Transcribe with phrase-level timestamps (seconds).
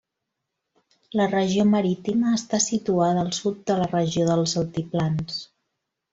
[1.19, 5.39] La regió Marítima està situada al sud de la regió dels Altiplans.